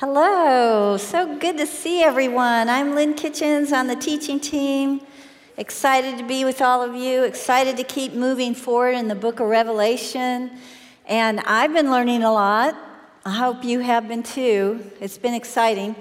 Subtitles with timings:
[0.00, 2.70] Hello, so good to see everyone.
[2.70, 5.02] I'm Lynn Kitchens on the teaching team.
[5.58, 9.40] Excited to be with all of you, excited to keep moving forward in the book
[9.40, 10.52] of Revelation.
[11.04, 12.74] And I've been learning a lot.
[13.26, 14.90] I hope you have been too.
[15.02, 15.94] It's been exciting.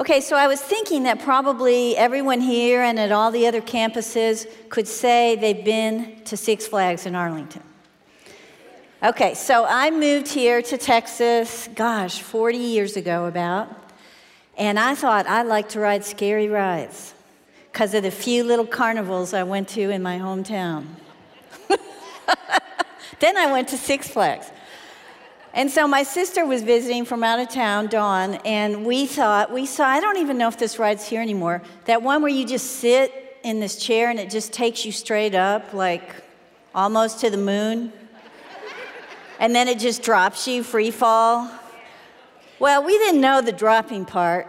[0.00, 4.48] Okay, so I was thinking that probably everyone here and at all the other campuses
[4.70, 7.62] could say they've been to Six Flags in Arlington.
[9.06, 13.68] Okay, so I moved here to Texas, gosh, 40 years ago about,
[14.58, 17.14] and I thought I'd like to ride scary rides
[17.70, 20.86] because of the few little carnivals I went to in my hometown.
[23.20, 24.50] then I went to Six Flags.
[25.54, 29.66] And so my sister was visiting from out of town, Dawn, and we thought, we
[29.66, 32.80] saw, I don't even know if this ride's here anymore, that one where you just
[32.80, 36.24] sit in this chair and it just takes you straight up, like
[36.74, 37.92] almost to the moon.
[39.38, 41.50] And then it just drops you free fall.
[42.58, 44.48] Well, we didn't know the dropping part.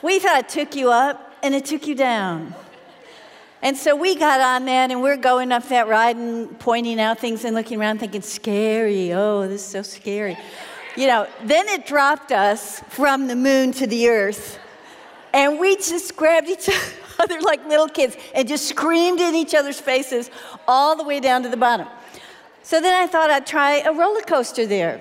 [0.00, 2.54] We thought it took you up and it took you down.
[3.60, 7.20] And so we got on that and we're going up that ride and pointing out
[7.20, 9.12] things and looking around thinking, scary.
[9.12, 10.36] Oh, this is so scary.
[10.96, 14.58] You know, then it dropped us from the moon to the earth.
[15.32, 16.68] And we just grabbed each
[17.20, 20.30] other like little kids and just screamed in each other's faces
[20.66, 21.86] all the way down to the bottom.
[22.62, 25.00] So then I thought I'd try a roller coaster there.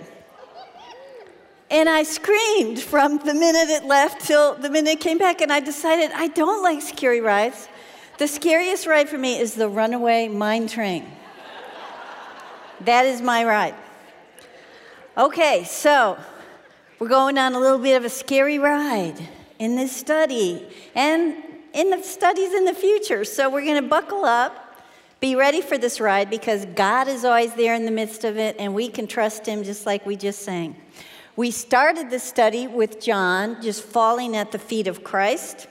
[1.70, 5.53] And I screamed from the minute it left till the minute it came back, and
[5.53, 7.70] I decided I don't like scary rides.
[8.18, 11.06] The scariest ride for me is the runaway mine train.
[12.81, 13.75] that is my ride.
[15.18, 16.18] Okay, so
[17.00, 19.16] we're going on a little bit of a scary ride
[19.59, 21.36] in this study and
[21.73, 23.23] in the studies in the future.
[23.23, 24.70] So we're going to buckle up,
[25.22, 28.55] be ready for this ride because God is always there in the midst of it
[28.59, 30.75] and we can trust Him just like we just sang.
[31.36, 35.67] We started the study with John just falling at the feet of Christ.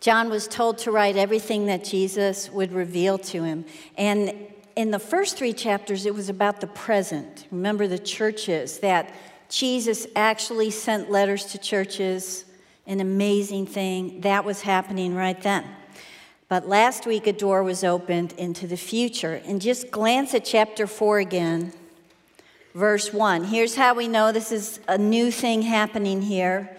[0.00, 3.64] John was told to write everything that Jesus would reveal to him.
[3.98, 4.34] And
[4.76, 7.46] in the first three chapters, it was about the present.
[7.50, 9.12] Remember the churches, that
[9.48, 12.44] Jesus actually sent letters to churches,
[12.86, 14.20] an amazing thing.
[14.20, 15.64] That was happening right then.
[16.48, 19.40] But last week, a door was opened into the future.
[19.46, 21.72] And just glance at chapter 4 again,
[22.74, 23.44] verse 1.
[23.44, 26.76] Here's how we know this is a new thing happening here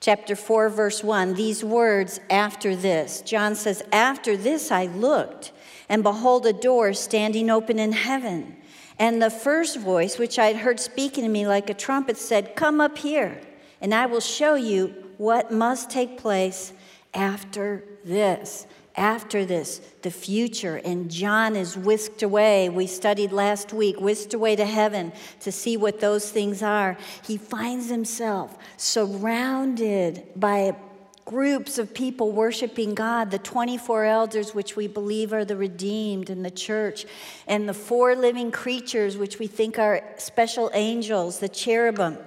[0.00, 3.20] chapter 4, verse 1, these words after this.
[3.20, 5.52] John says, After this I looked,
[5.88, 8.56] and behold, a door standing open in heaven.
[8.98, 12.56] And the first voice, which I had heard speaking to me like a trumpet, said,
[12.56, 13.40] Come up here,
[13.80, 16.72] and I will show you what must take place
[17.12, 20.76] after this after this, the future.
[20.84, 22.68] And John is whisked away.
[22.68, 26.96] We studied last week, whisked away to heaven to see what those things are.
[27.26, 30.76] He finds himself surrounded by
[31.24, 36.42] groups of people worshiping God, the 24 elders, which we believe are the redeemed in
[36.42, 37.06] the church,
[37.46, 42.18] and the four living creatures, which we think are special angels, the cherubim.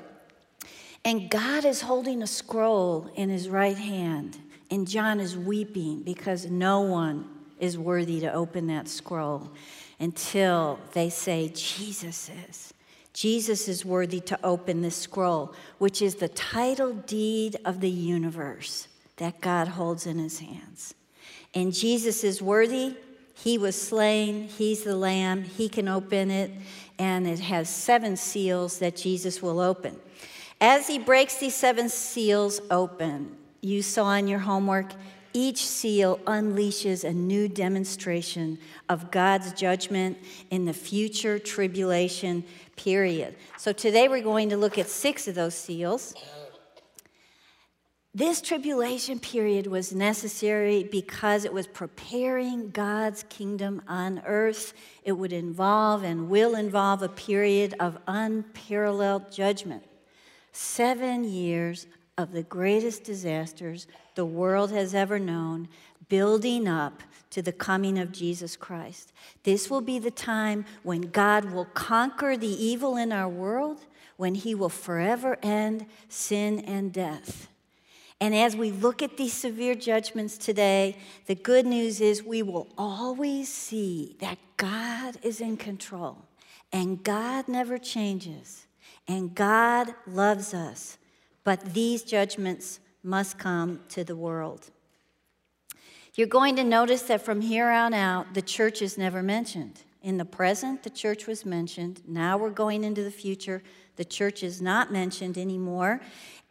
[1.03, 4.37] And God is holding a scroll in his right hand.
[4.71, 7.29] And John is weeping because no one
[7.59, 9.51] is worthy to open that scroll
[9.99, 12.73] until they say, Jesus is.
[13.13, 18.87] Jesus is worthy to open this scroll, which is the title deed of the universe
[19.17, 20.95] that God holds in his hands.
[21.53, 22.95] And Jesus is worthy.
[23.35, 24.47] He was slain.
[24.47, 25.43] He's the lamb.
[25.43, 26.51] He can open it.
[26.97, 29.99] And it has seven seals that Jesus will open.
[30.59, 34.93] As he breaks these seven seals open, you saw in your homework,
[35.33, 38.59] each seal unleashes a new demonstration
[38.89, 40.17] of God's judgment
[40.51, 42.43] in the future tribulation
[42.75, 43.35] period.
[43.57, 46.13] So today we're going to look at six of those seals.
[48.15, 54.75] This tribulation period was necessary because it was preparing God's kingdom on earth.
[55.03, 59.83] It would involve and will involve a period of unparalleled judgment.
[60.51, 61.87] Seven years
[62.17, 65.67] of the greatest disasters the world has ever known,
[66.09, 67.01] building up
[67.31, 69.11] to the coming of Jesus Christ.
[69.43, 73.85] This will be the time when God will conquer the evil in our world,
[74.17, 77.47] when He will forever end sin and death.
[78.21, 82.67] And as we look at these severe judgments today, the good news is we will
[82.77, 86.19] always see that God is in control
[86.71, 88.65] and God never changes
[89.07, 90.97] and God loves us
[91.43, 94.69] but these judgments must come to the world.
[96.15, 99.81] You're going to notice that from here on out, the church is never mentioned.
[100.03, 102.01] In the present, the church was mentioned.
[102.07, 103.63] Now we're going into the future.
[103.95, 106.01] The church is not mentioned anymore.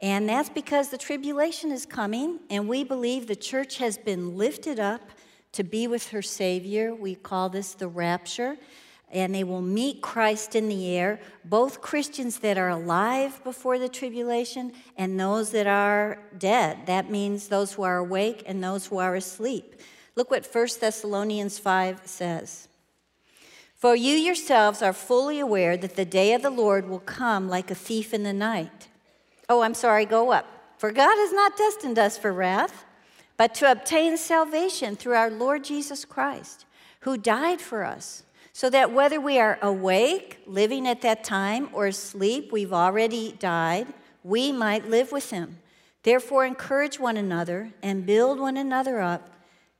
[0.01, 4.81] And that's because the tribulation is coming, and we believe the church has been lifted
[4.81, 5.11] up
[5.53, 6.93] to be with her Savior.
[6.95, 8.57] We call this the rapture.
[9.13, 13.89] And they will meet Christ in the air, both Christians that are alive before the
[13.89, 16.87] tribulation and those that are dead.
[16.87, 19.81] That means those who are awake and those who are asleep.
[20.17, 22.69] Look what 1 Thessalonians 5 says.
[23.77, 27.71] For you yourselves are fully aware that the day of the Lord will come like
[27.71, 28.89] a thief in the night.
[29.49, 30.47] Oh, I'm sorry, go up.
[30.79, 32.85] For God has not destined us for wrath
[33.37, 36.65] but to obtain salvation through our Lord Jesus Christ,
[37.01, 38.23] who died for us,
[38.53, 43.87] so that whether we are awake, living at that time, or asleep, we've already died,
[44.23, 45.59] we might live with him.
[46.03, 49.31] Therefore, encourage one another and build one another up,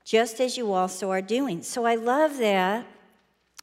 [0.03, 1.61] just as you also are doing.
[1.61, 2.85] So I love that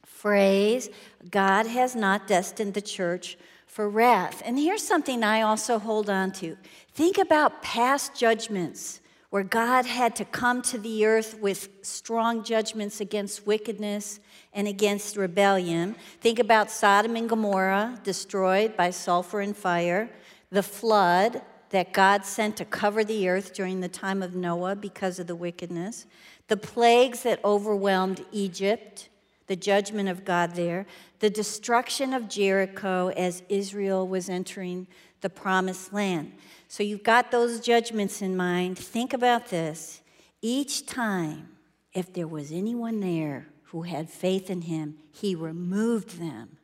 [0.05, 0.89] phrase
[1.29, 4.41] God has not destined the church for wrath.
[4.45, 6.57] And here's something I also hold on to
[6.93, 9.00] think about past judgments
[9.31, 14.19] where God had to come to the earth with strong judgments against wickedness
[14.53, 15.95] and against rebellion.
[16.19, 20.09] Think about Sodom and Gomorrah, destroyed by sulfur and fire,
[20.51, 25.17] the flood that God sent to cover the earth during the time of Noah because
[25.17, 26.05] of the wickedness,
[26.49, 29.07] the plagues that overwhelmed Egypt,
[29.47, 30.85] the judgment of God there,
[31.19, 34.87] the destruction of Jericho as Israel was entering
[35.21, 36.33] the promised land.
[36.71, 38.77] So you've got those judgments in mind.
[38.77, 39.99] Think about this.
[40.41, 41.49] Each time,
[41.91, 46.59] if there was anyone there who had faith in him, he removed them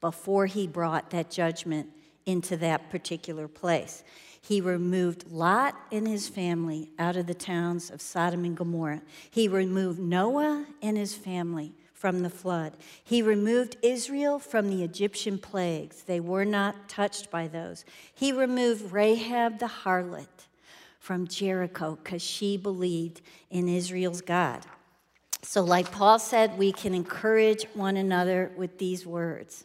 [0.00, 1.90] before he brought that judgment
[2.26, 4.02] into that particular place.
[4.40, 9.02] He removed Lot and his family out of the towns of Sodom and Gomorrah.
[9.30, 11.72] He removed Noah and his family
[12.02, 12.72] from the flood.
[13.04, 16.02] He removed Israel from the Egyptian plagues.
[16.02, 17.84] They were not touched by those.
[18.12, 20.48] He removed Rahab the harlot
[20.98, 23.20] from Jericho because she believed
[23.50, 24.66] in Israel's God.
[25.42, 29.64] So, like Paul said, we can encourage one another with these words.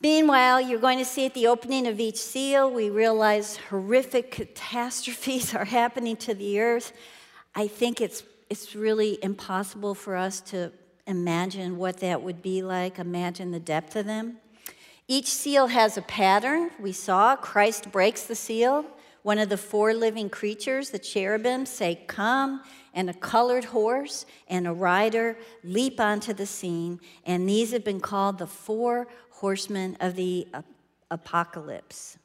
[0.00, 5.54] Meanwhile, you're going to see at the opening of each seal, we realize horrific catastrophes
[5.56, 6.92] are happening to the earth.
[7.52, 10.70] I think it's, it's really impossible for us to
[11.06, 14.38] imagine what that would be like, imagine the depth of them.
[15.08, 16.70] Each seal has a pattern.
[16.80, 18.86] We saw Christ breaks the seal.
[19.22, 22.62] One of the four living creatures, the cherubim, say, Come,
[22.94, 27.00] and a colored horse and a rider leap onto the scene.
[27.24, 30.48] And these have been called the four horsemen of the
[31.10, 32.18] apocalypse.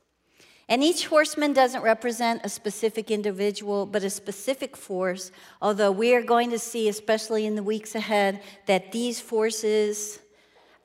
[0.70, 5.32] And each horseman doesn't represent a specific individual, but a specific force,
[5.62, 10.20] although we are going to see, especially in the weeks ahead, that these forces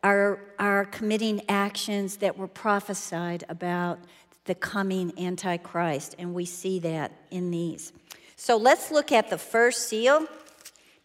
[0.04, 3.98] are, are committing actions that were prophesied about
[4.44, 7.92] the coming Antichrist, and we see that in these.
[8.36, 10.26] So let's look at the first seal,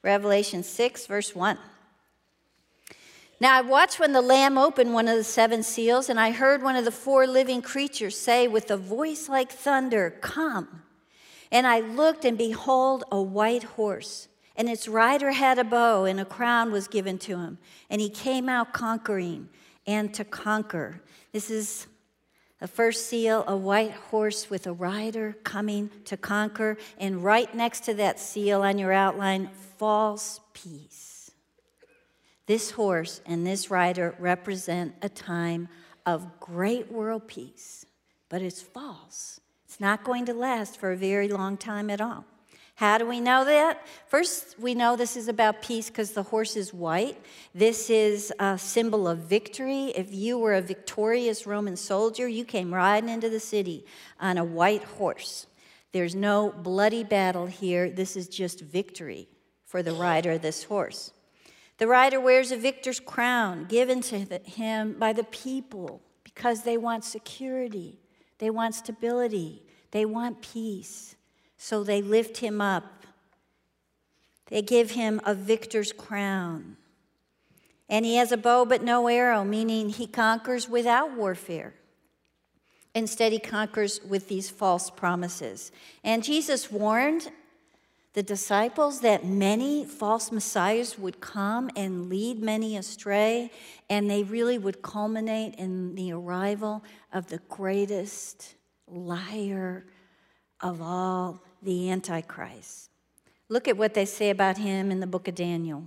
[0.02, 1.58] Revelation 6, verse 1.
[3.40, 6.64] Now I watched when the Lamb opened one of the seven seals, and I heard
[6.64, 10.82] one of the four living creatures say with a voice like thunder, Come.
[11.52, 14.28] And I looked, and behold, a white horse.
[14.56, 17.60] And its rider had a bow, and a crown was given to him.
[17.92, 19.50] And he came out conquering
[19.86, 21.02] and to conquer.
[21.32, 21.86] This is
[22.60, 26.78] the first seal, a white horse with a rider coming to conquer.
[26.98, 31.07] And right next to that seal on your outline, false peace.
[32.48, 35.68] This horse and this rider represent a time
[36.06, 37.86] of great world peace,
[38.30, 39.42] but it's false.
[39.66, 42.24] It's not going to last for a very long time at all.
[42.76, 43.86] How do we know that?
[44.08, 47.20] First, we know this is about peace because the horse is white.
[47.54, 49.86] This is a symbol of victory.
[49.96, 53.84] If you were a victorious Roman soldier, you came riding into the city
[54.20, 55.48] on a white horse.
[55.92, 57.90] There's no bloody battle here.
[57.90, 59.28] This is just victory
[59.66, 61.12] for the rider of this horse.
[61.78, 67.04] The rider wears a victor's crown given to him by the people because they want
[67.04, 68.00] security,
[68.40, 71.16] they want stability, they want peace.
[71.58, 73.06] So they lift him up.
[74.48, 76.78] They give him a victor's crown.
[77.90, 81.74] And he has a bow but no arrow, meaning he conquers without warfare.
[82.94, 85.72] Instead, he conquers with these false promises.
[86.04, 87.32] And Jesus warned
[88.14, 93.52] the disciples that many false messiahs would come and lead many astray,
[93.90, 96.84] and they really would culminate in the arrival
[97.14, 98.56] of the greatest
[98.88, 99.86] liar
[100.62, 102.90] of all, the Antichrist.
[103.50, 105.84] Look at what they say about him in the book of Daniel.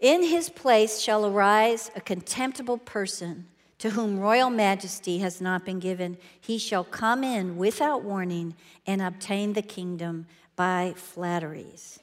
[0.00, 3.46] In his place shall arise a contemptible person
[3.80, 6.18] to whom royal majesty has not been given.
[6.38, 8.54] He shall come in without warning
[8.86, 11.98] and obtain the kingdom by flatteries.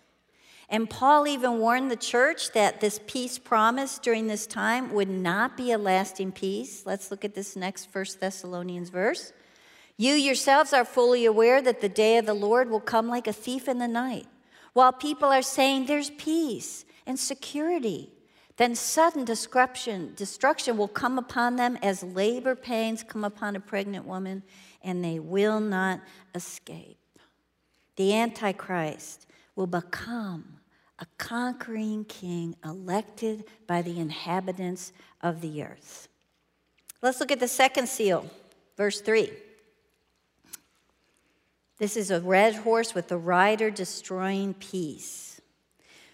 [0.69, 5.55] And Paul even warned the church that this peace promised during this time would not
[5.55, 6.84] be a lasting peace.
[6.86, 9.31] Let's look at this next First Thessalonians verse.
[9.98, 13.34] You yourselves are fully aware that the day of the Lord will come like a
[13.34, 14.25] thief in the night.
[14.74, 18.12] While people are saying there's peace and security,
[18.57, 24.05] then sudden destruction, destruction will come upon them as labor pains come upon a pregnant
[24.05, 24.43] woman,
[24.83, 26.01] and they will not
[26.33, 26.97] escape.
[27.95, 30.59] The Antichrist will become
[30.99, 36.07] a conquering king elected by the inhabitants of the earth.
[37.01, 38.27] Let's look at the second seal,
[38.75, 39.29] verse 3.
[41.77, 45.26] This is a red horse with the rider destroying peace.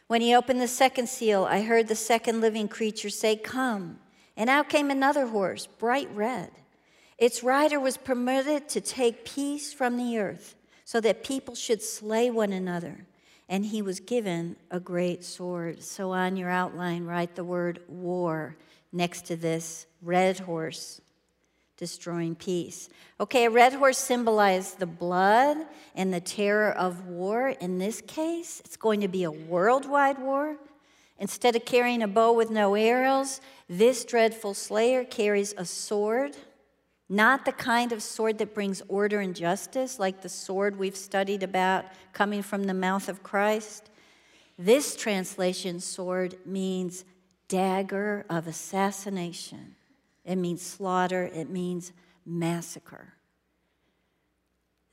[0.08, 4.00] When he opened the second seal, I heard the second living creature say, Come.
[4.36, 6.52] And out came another horse, bright red.
[7.18, 10.56] Its rider was permitted to take peace from the earth,
[10.86, 13.06] so that people should slay one another
[13.50, 15.84] and he was given a great sword.
[15.84, 18.56] So on your outline, write the word war
[18.92, 21.02] next to this red horse,
[21.78, 22.90] destroying peace.
[23.20, 25.58] Okay, a red horse symbolized the blood
[25.96, 27.50] and the terror of war.
[27.50, 30.58] In this case, it's going to be a worldwide war.
[31.20, 36.36] Instead of carrying a bow with no arrows, this dreadful slayer carries a sword
[37.10, 41.44] not the kind of sword that brings order and justice, like the sword we've studied
[41.44, 43.90] about coming from the mouth of Christ.
[44.58, 47.06] This translation, sword, means
[47.48, 49.76] dagger of assassination.
[50.26, 51.92] It means slaughter, it means
[52.26, 53.14] massacre.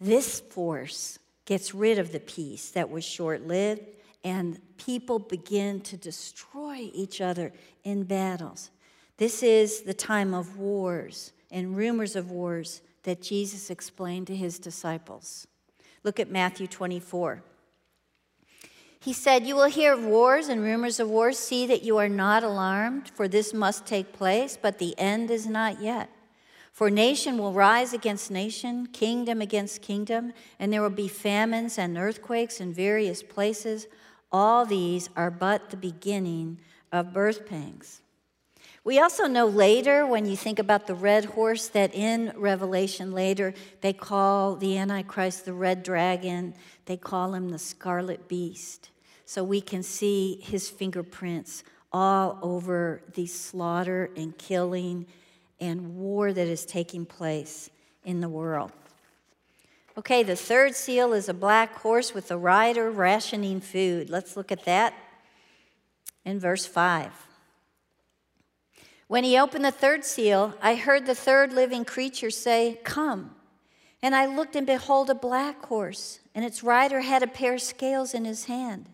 [0.01, 3.83] This force gets rid of the peace that was short lived,
[4.25, 7.53] and people begin to destroy each other
[7.85, 8.71] in battles.
[9.17, 14.59] This is the time of wars and rumors of wars that Jesus explained to his
[14.59, 15.47] disciples.
[16.05, 17.43] Look at Matthew 24.
[19.02, 21.38] He said, You will hear of wars and rumors of wars.
[21.38, 25.47] See that you are not alarmed, for this must take place, but the end is
[25.47, 26.11] not yet.
[26.73, 31.97] For nation will rise against nation, kingdom against kingdom, and there will be famines and
[31.97, 33.87] earthquakes in various places.
[34.30, 36.61] All these are but the beginning
[36.92, 38.02] of birth pangs.
[38.85, 43.54] We also know later, when you think about the red horse, that in Revelation later,
[43.80, 46.54] they call the Antichrist the red dragon,
[46.87, 48.89] they call him the scarlet beast.
[49.31, 55.07] So we can see his fingerprints all over the slaughter and killing
[55.61, 57.71] and war that is taking place
[58.05, 58.73] in the world.
[59.97, 64.11] Okay, the third seal is a black horse with a rider rationing food.
[64.11, 64.95] Let's look at that
[66.25, 67.13] in verse 5.
[69.07, 73.37] When he opened the third seal, I heard the third living creature say, Come.
[74.03, 77.63] And I looked, and behold, a black horse, and its rider had a pair of
[77.63, 78.89] scales in his hand.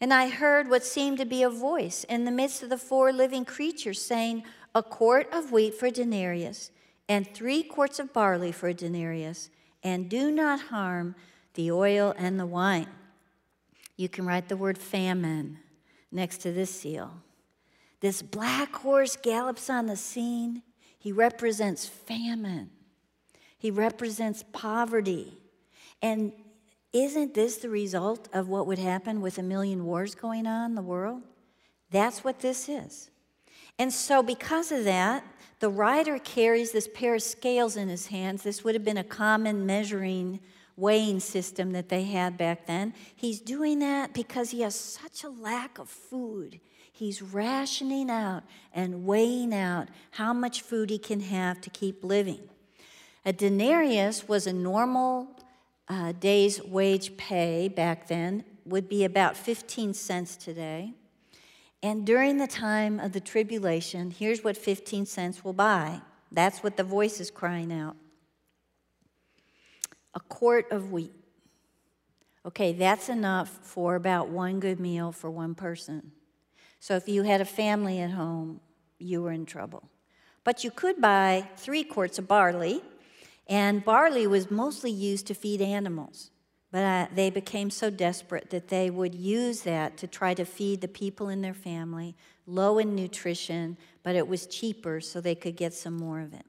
[0.00, 3.12] And I heard what seemed to be a voice in the midst of the four
[3.12, 6.70] living creatures saying, A quart of wheat for denarius,
[7.08, 9.48] and three quarts of barley for denarius,
[9.82, 11.14] and do not harm
[11.54, 12.88] the oil and the wine.
[13.96, 15.58] You can write the word famine
[16.12, 17.22] next to this seal.
[18.00, 20.62] This black horse gallops on the scene.
[20.98, 22.70] He represents famine,
[23.58, 25.38] he represents poverty.
[26.02, 26.32] And
[26.96, 30.74] isn't this the result of what would happen with a million wars going on in
[30.74, 31.22] the world?
[31.90, 33.10] That's what this is.
[33.78, 35.22] And so, because of that,
[35.60, 38.42] the rider carries this pair of scales in his hands.
[38.42, 40.40] This would have been a common measuring,
[40.76, 42.94] weighing system that they had back then.
[43.14, 46.60] He's doing that because he has such a lack of food.
[46.92, 52.40] He's rationing out and weighing out how much food he can have to keep living.
[53.26, 55.28] A denarius was a normal
[55.88, 60.92] uh, day's wage pay back then, would be about 15 cents today.
[61.82, 66.00] And during the time of the tribulation, here's what 15 cents will buy.
[66.32, 67.96] That's what the voice is crying out
[70.16, 71.12] a quart of wheat.
[72.46, 76.10] Okay, that's enough for about one good meal for one person.
[76.80, 78.60] So if you had a family at home,
[78.98, 79.88] you were in trouble.
[80.42, 82.82] But you could buy three quarts of barley,
[83.46, 86.30] and barley was mostly used to feed animals.
[86.72, 90.80] But uh, they became so desperate that they would use that to try to feed
[90.80, 95.56] the people in their family, low in nutrition, but it was cheaper so they could
[95.56, 96.44] get some more of it.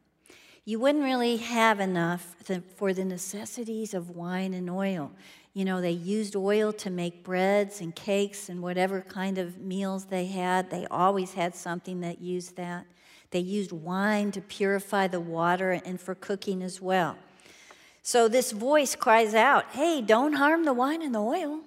[0.66, 2.36] You wouldn't really have enough
[2.76, 5.14] for the necessities of wine and oil.
[5.54, 10.06] You know, they used oil to make breads and cakes and whatever kind of meals
[10.06, 10.70] they had.
[10.70, 12.86] They always had something that used that.
[13.32, 17.18] They used wine to purify the water and for cooking as well.
[18.02, 21.62] So this voice cries out, Hey, don't harm the wine and the oil.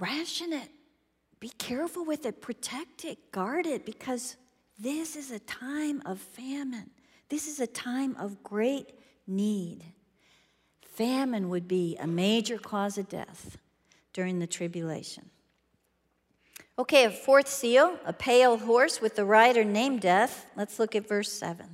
[0.00, 0.70] Ration it.
[1.40, 2.40] Be careful with it.
[2.40, 3.30] Protect it.
[3.30, 4.36] Guard it because
[4.78, 6.90] this is a time of famine.
[7.28, 8.90] This is a time of great
[9.26, 9.84] need.
[10.82, 13.58] Famine would be a major cause of death
[14.12, 15.30] during the tribulation.
[16.78, 20.46] Okay, a fourth seal, a pale horse with the rider named Death.
[20.54, 21.66] Let's look at verse 7.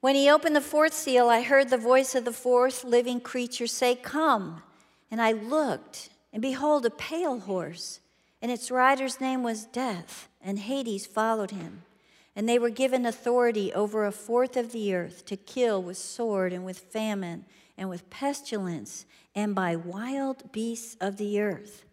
[0.00, 3.66] When he opened the fourth seal, I heard the voice of the fourth living creature
[3.66, 4.62] say, Come.
[5.10, 7.98] And I looked, and behold, a pale horse,
[8.40, 11.82] and its rider's name was Death, and Hades followed him.
[12.36, 16.52] And they were given authority over a fourth of the earth to kill with sword
[16.52, 17.44] and with famine
[17.76, 21.84] and with pestilence and by wild beasts of the earth.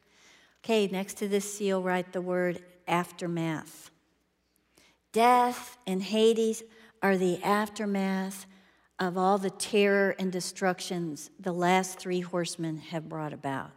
[0.63, 3.92] Okay, next to this seal, write the word aftermath.
[5.12, 6.63] Death and Hades
[7.01, 8.46] are the aftermath
[9.00, 13.72] of all the terror and destructions the last three horsemen have brought about.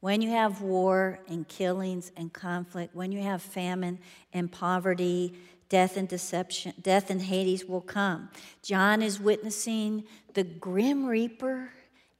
[0.00, 3.98] When you have war and killings and conflict, when you have famine
[4.32, 5.34] and poverty,
[5.68, 8.30] death and deception, death and Hades will come.
[8.62, 11.70] John is witnessing the grim reaper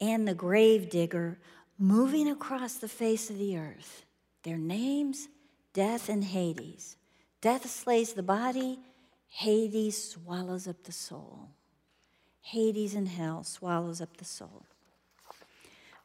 [0.01, 1.39] and the grave digger
[1.79, 4.05] moving across the face of the earth.
[4.43, 5.29] Their names,
[5.73, 6.97] death and Hades.
[7.41, 8.81] Death slays the body,
[9.29, 11.51] Hades swallows up the soul.
[12.41, 14.65] Hades and hell swallows up the soul.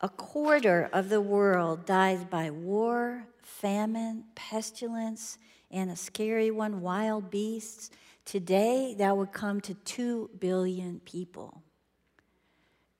[0.01, 5.38] A quarter of the world dies by war, famine, pestilence,
[5.72, 7.89] and a scary one, wild beasts.
[8.25, 11.63] Today, that would come to 2 billion people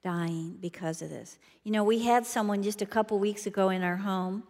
[0.04, 1.40] dying because of this.
[1.64, 4.44] You know, we had someone just a couple weeks ago in our home,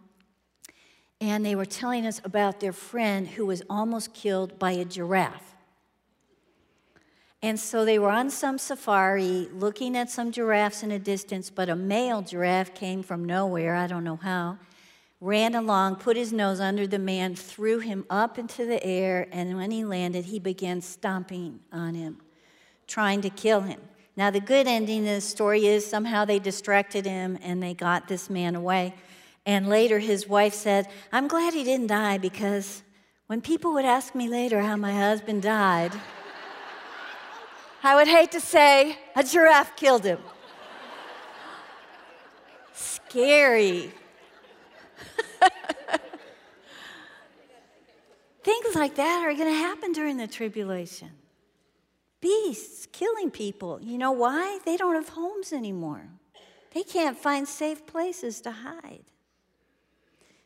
[1.20, 5.54] and they were telling us about their friend who was almost killed by a giraffe.
[7.40, 11.68] And so they were on some safari looking at some giraffes in a distance, but
[11.68, 14.58] a male giraffe came from nowhere, I don't know how,
[15.20, 19.56] ran along, put his nose under the man, threw him up into the air, and
[19.56, 22.18] when he landed, he began stomping on him,
[22.86, 23.80] trying to kill him.
[24.16, 28.06] Now, the good ending of the story is somehow they distracted him and they got
[28.06, 28.94] this man away.
[29.44, 32.84] And later, his wife said, I'm glad he didn't die because
[33.26, 35.92] when people would ask me later how my husband died,
[37.82, 40.20] I would hate to say a giraffe killed him.
[42.72, 43.90] Scary.
[48.44, 51.10] Things like that are going to happen during the tribulation
[52.24, 53.78] beasts killing people.
[53.82, 54.58] You know why?
[54.64, 56.08] They don't have homes anymore.
[56.72, 59.04] They can't find safe places to hide.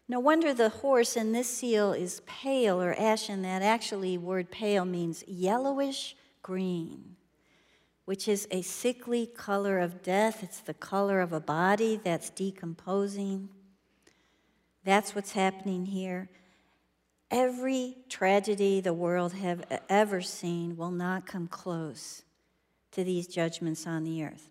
[0.09, 3.43] No wonder the horse in this seal is pale or ashen.
[3.43, 7.15] That actually word pale means yellowish green,
[8.07, 10.43] which is a sickly color of death.
[10.43, 13.51] It's the color of a body that's decomposing.
[14.83, 16.29] That's what's happening here.
[17.31, 22.23] Every tragedy the world have ever seen will not come close
[22.93, 24.49] to these judgments on the earth.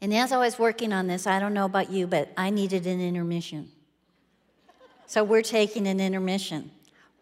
[0.00, 2.86] And as I was working on this, I don't know about you, but I needed
[2.86, 3.70] an intermission.
[5.06, 6.70] So we're taking an intermission.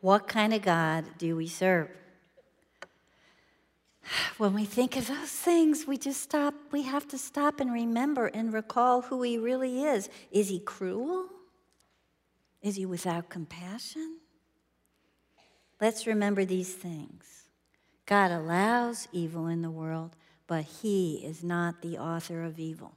[0.00, 1.88] What kind of God do we serve?
[4.38, 8.26] When we think of those things, we just stop, we have to stop and remember
[8.26, 10.08] and recall who He really is.
[10.30, 11.26] Is He cruel?
[12.62, 14.18] Is He without compassion?
[15.80, 17.44] Let's remember these things.
[18.06, 22.92] God allows evil in the world, but He is not the author of evil.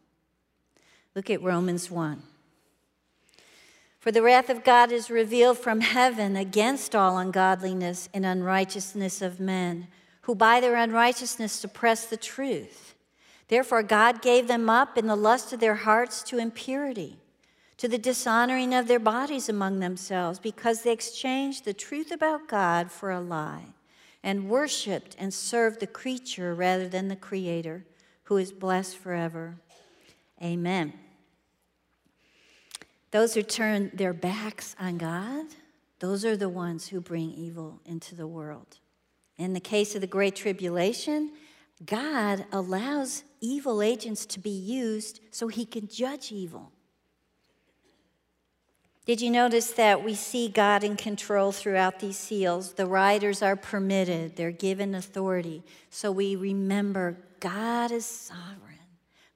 [1.16, 2.22] Look at Romans 1.
[4.00, 9.42] For the wrath of God is revealed from heaven against all ungodliness and unrighteousness of
[9.42, 9.88] men,
[10.22, 12.96] who by their unrighteousness suppress the truth.
[13.50, 17.19] Therefore, God gave them up in the lust of their hearts to impurity
[17.80, 22.92] to the dishonoring of their bodies among themselves, because they exchanged the truth about God
[22.92, 23.74] for a lie,
[24.22, 27.86] and worshiped and served the creature rather than the Creator,
[28.24, 29.56] who is blessed forever.
[30.44, 30.92] Amen.
[33.12, 35.46] Those who turn their backs on God,
[36.00, 38.80] those are the ones who bring evil into the world.
[39.38, 41.32] In the case of the Great Tribulation,
[41.86, 46.74] God allows evil agents to be used so he can judge evil.
[49.10, 52.74] Did you notice that we see God in control throughout these seals?
[52.74, 55.64] The riders are permitted, they're given authority.
[55.90, 58.78] So we remember God is sovereign.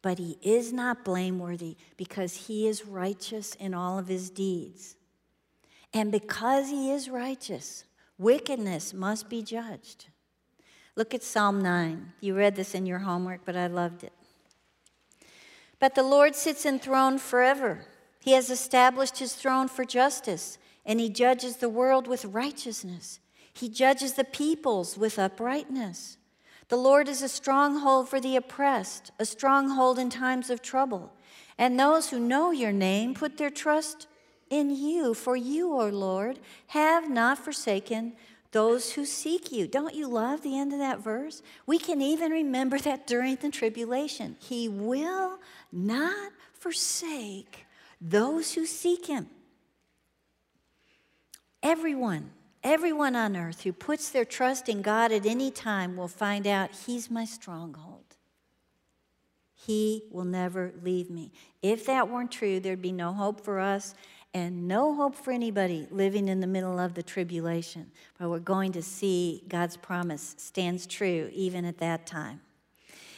[0.04, 4.96] but he is not blameworthy because he is righteous in all of his deeds.
[5.92, 7.86] And because he is righteous,
[8.20, 10.06] wickedness must be judged.
[10.96, 12.14] Look at Psalm 9.
[12.22, 14.14] You read this in your homework, but I loved it.
[15.80, 17.88] But the Lord sits enthroned forever.
[18.24, 23.20] He has established his throne for justice, and he judges the world with righteousness.
[23.54, 26.18] He judges the peoples with uprightness.
[26.70, 31.12] The Lord is a stronghold for the oppressed, a stronghold in times of trouble.
[31.58, 34.08] And those who know your name put their trust
[34.50, 38.14] in you, for you, O Lord, have not forsaken
[38.52, 39.68] those who seek you.
[39.68, 41.42] Don't you love the end of that verse?
[41.66, 44.38] We can even remember that during the tribulation.
[44.40, 45.40] He will
[45.74, 47.63] not forsake
[48.04, 49.28] those who seek him.
[51.64, 56.46] Everyone, everyone on earth who puts their trust in God at any time will find
[56.46, 58.04] out He's my stronghold.
[59.56, 61.32] He will never leave me.
[61.62, 63.96] If that weren't true, there'd be no hope for us
[64.34, 67.90] and no hope for anybody living in the middle of the tribulation.
[68.20, 72.42] But we're going to see God's promise stands true even at that time.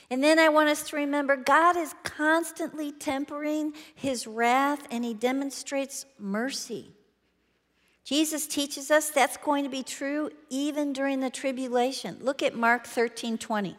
[0.10, 5.14] And then I want us to remember God is constantly tempering his wrath and he
[5.14, 6.92] demonstrates mercy.
[8.04, 12.18] Jesus teaches us that's going to be true even during the tribulation.
[12.22, 13.76] Look at Mark 13 20.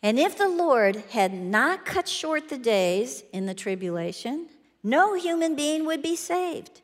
[0.00, 4.48] And if the Lord had not cut short the days in the tribulation,
[4.82, 6.82] no human being would be saved.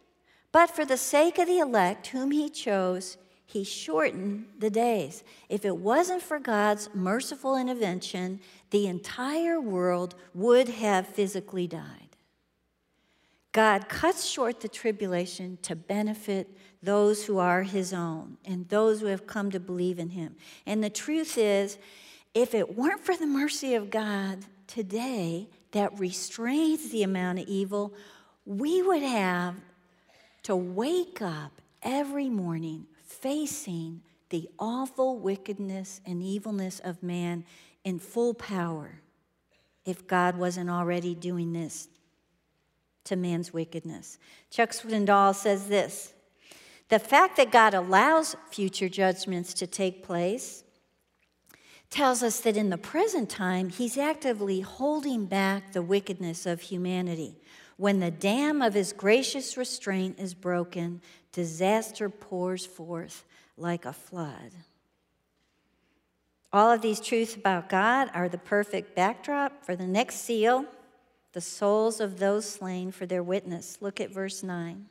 [0.53, 3.19] But for the sake of the elect whom he chose,
[3.51, 5.25] he shortened the days.
[5.49, 8.39] If it wasn't for God's merciful intervention,
[8.71, 12.17] the entire world would have physically died.
[13.51, 19.07] God cuts short the tribulation to benefit those who are his own and those who
[19.07, 20.37] have come to believe in him.
[20.65, 21.77] And the truth is,
[22.33, 27.95] if it weren't for the mercy of God today that restrains the amount of evil,
[28.47, 29.57] we would have
[30.45, 32.87] to wake up every morning
[33.21, 37.45] facing the awful wickedness and evilness of man
[37.85, 39.01] in full power
[39.85, 41.89] if God wasn't already doing this
[43.05, 44.19] to man's wickedness.
[44.51, 46.15] Chuck Swindoll says this
[46.89, 50.65] The fact that God allows future judgments to take place
[51.91, 57.37] tells us that in the present time, he's actively holding back the wickedness of humanity.
[57.81, 61.01] When the dam of his gracious restraint is broken,
[61.33, 63.25] disaster pours forth
[63.57, 64.53] like a flood.
[66.53, 70.67] All of these truths about God are the perfect backdrop for the next seal
[71.33, 73.79] the souls of those slain for their witness.
[73.81, 74.85] Look at verse 9.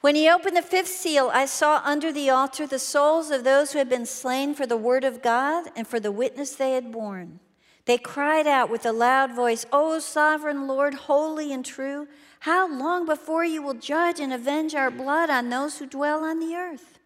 [0.00, 3.72] When he opened the fifth seal, I saw under the altar the souls of those
[3.72, 6.90] who had been slain for the word of God and for the witness they had
[6.90, 7.40] borne.
[7.86, 12.08] They cried out with a loud voice, O sovereign Lord, holy and true,
[12.40, 16.40] how long before you will judge and avenge our blood on those who dwell on
[16.40, 16.98] the earth?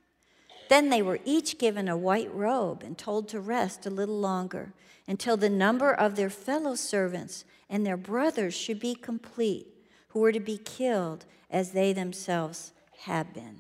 [0.70, 4.72] Then they were each given a white robe and told to rest a little longer
[5.06, 9.66] until the number of their fellow servants and their brothers should be complete,
[10.08, 13.58] who were to be killed as they themselves have been.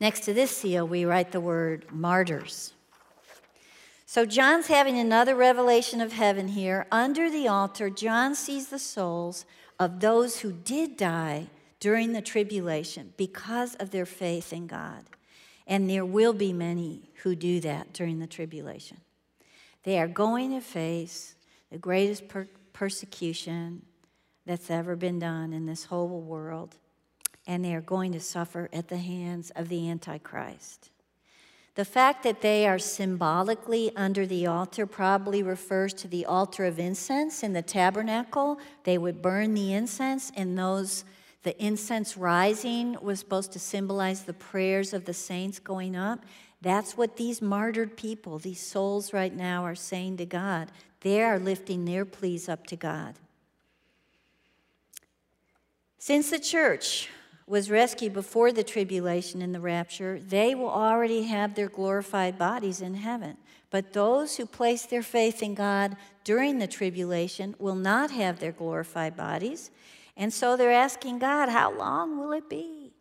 [0.00, 2.72] Next to this seal, we write the word martyrs.
[4.12, 6.86] So John's having another revelation of heaven here.
[6.92, 9.46] Under the altar, John sees the souls
[9.80, 11.46] of those who did die
[11.80, 15.04] during the tribulation because of their faith in God.
[15.66, 18.98] And there will be many who do that during the tribulation.
[19.84, 21.34] They are going to face
[21.70, 23.80] the greatest per- persecution
[24.44, 26.76] that's ever been done in this whole world
[27.46, 30.91] and they are going to suffer at the hands of the Antichrist.
[31.74, 36.78] The fact that they are symbolically under the altar probably refers to the altar of
[36.78, 38.58] incense in the tabernacle.
[38.84, 41.04] They would burn the incense, and those
[41.44, 46.24] the incense rising was supposed to symbolize the prayers of the saints going up.
[46.60, 50.70] That's what these martyred people, these souls right now, are saying to God.
[51.00, 53.14] They are lifting their pleas up to God.
[55.98, 57.08] Since the church
[57.52, 62.80] was rescued before the tribulation and the rapture, they will already have their glorified bodies
[62.80, 63.36] in heaven.
[63.68, 68.52] But those who place their faith in God during the tribulation will not have their
[68.52, 69.70] glorified bodies.
[70.16, 72.94] And so they're asking God, How long will it be?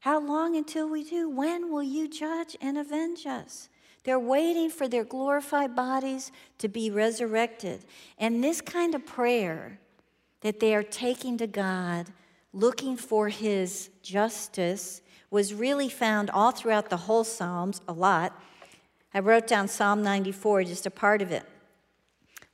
[0.00, 1.30] How long until we do?
[1.30, 3.70] When will you judge and avenge us?
[4.04, 7.86] They're waiting for their glorified bodies to be resurrected.
[8.18, 9.80] And this kind of prayer
[10.42, 12.08] that they are taking to God
[12.52, 18.38] looking for his justice was really found all throughout the whole Psalms a lot.
[19.14, 21.44] I wrote down Psalm 94, just a part of it,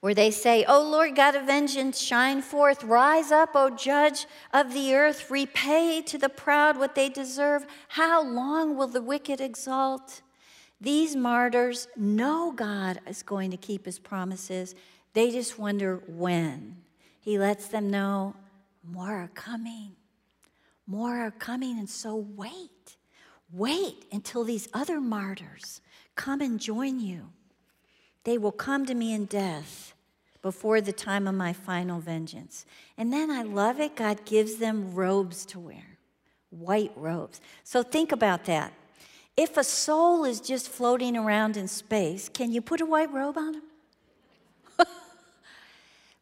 [0.01, 4.73] where they say, O Lord God of vengeance, shine forth, rise up, O judge of
[4.73, 7.67] the earth, repay to the proud what they deserve.
[7.89, 10.23] How long will the wicked exalt?
[10.81, 14.75] These martyrs know God is going to keep his promises.
[15.15, 16.77] They just wonder when.
[17.21, 18.35] He lets them know
[18.91, 19.93] more are coming.
[20.87, 22.97] More are coming, and so wait.
[23.53, 25.81] Wait until these other martyrs
[26.15, 27.31] come and join you.
[28.25, 29.95] They will come to me in death
[30.43, 32.67] before the time of my final vengeance.
[32.97, 35.99] And then I love it, God gives them robes to wear,
[36.51, 37.41] white robes.
[37.63, 38.73] So think about that.
[39.37, 43.37] If a soul is just floating around in space, can you put a white robe
[43.37, 43.63] on them?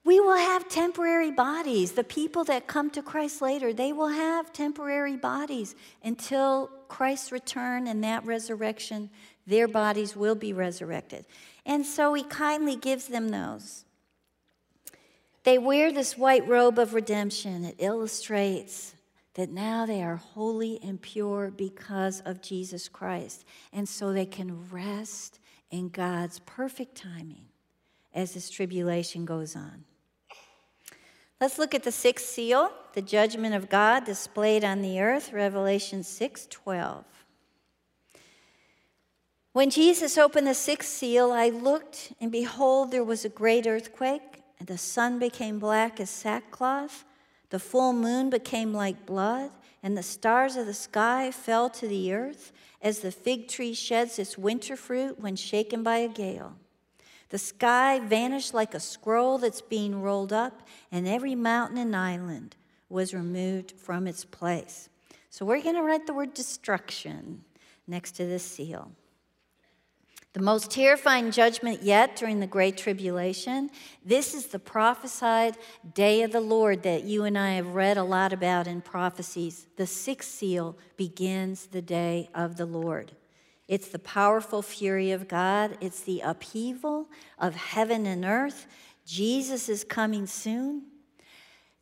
[0.05, 1.93] We will have temporary bodies.
[1.93, 7.87] The people that come to Christ later, they will have temporary bodies until Christ's return
[7.87, 9.09] and that resurrection,
[9.47, 11.25] their bodies will be resurrected.
[11.65, 13.87] And so he kindly gives them those.
[15.45, 17.65] They wear this white robe of redemption.
[17.65, 18.95] It illustrates
[19.35, 23.45] that now they are holy and pure because of Jesus Christ.
[23.73, 25.41] And so they can rest
[25.71, 27.47] in God's perfect timing
[28.15, 29.85] as this tribulation goes on.
[31.41, 36.03] Let's look at the sixth seal, the judgment of God displayed on the earth, Revelation
[36.03, 37.05] 6 12.
[39.53, 44.43] When Jesus opened the sixth seal, I looked, and behold, there was a great earthquake,
[44.59, 47.05] and the sun became black as sackcloth,
[47.51, 52.13] the full moon became like blood, and the stars of the sky fell to the
[52.13, 56.57] earth, as the fig tree sheds its winter fruit when shaken by a gale.
[57.31, 62.57] The sky vanished like a scroll that's being rolled up, and every mountain and island
[62.89, 64.89] was removed from its place.
[65.31, 67.43] So we're going to write the word destruction
[67.87, 68.93] next to this seal.
[70.35, 73.71] The most terrifying judgment yet during the Great Tribulation.
[74.05, 75.57] This is the prophesied
[75.95, 79.69] day of the Lord that you and I have read a lot about in prophecies.
[79.77, 83.13] The sixth seal begins the day of the Lord.
[83.67, 88.67] It's the powerful fury of God, it's the upheaval of heaven and earth.
[89.07, 90.83] Jesus is coming soon.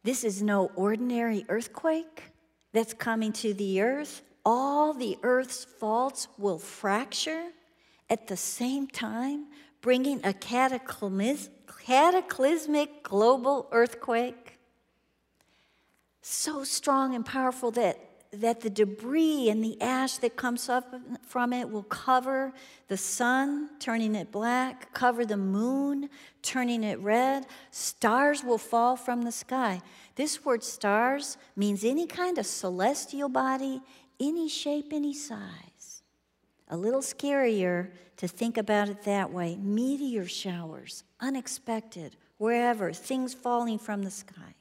[0.04, 2.24] This is no ordinary earthquake
[2.72, 4.22] that's coming to the earth.
[4.44, 7.50] All the earth's faults will fracture
[8.10, 9.46] at the same time,
[9.80, 11.48] bringing a cataclysmic
[13.02, 14.58] global earthquake.
[16.22, 18.00] So strong and powerful that
[18.32, 22.52] that the debris and the ash that comes up from it will cover
[22.88, 26.08] the sun, turning it black, cover the moon,
[26.40, 27.46] turning it red.
[27.70, 29.82] Stars will fall from the sky.
[30.14, 33.82] This word stars means any kind of celestial body,
[34.18, 36.02] any shape, any size.
[36.68, 39.56] A little scarier to think about it that way.
[39.56, 44.54] Meteor showers, unexpected, wherever, things falling from the sky.